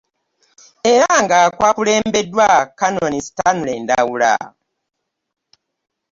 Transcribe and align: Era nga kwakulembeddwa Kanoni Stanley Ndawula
Era 0.93 1.11
nga 1.23 1.39
kwakulembeddwa 1.57 2.49
Kanoni 2.79 3.19
Stanley 3.27 3.77
Ndawula 3.83 4.33